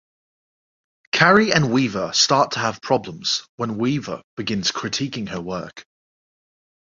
Carrie 1.11 1.53
and 1.53 1.71
Weaver 1.71 2.11
start 2.11 2.53
to 2.53 2.59
have 2.59 2.81
problems 2.81 3.45
when 3.57 3.77
Weaver 3.77 4.23
begins 4.35 4.71
critiquing 4.71 5.29
her 5.29 5.39
work. 5.39 5.85